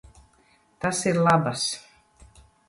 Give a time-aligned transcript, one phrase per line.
[0.85, 1.67] Tas ir labas.